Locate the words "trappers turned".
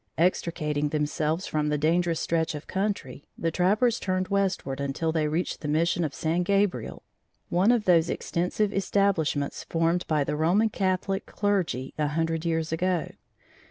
3.51-4.29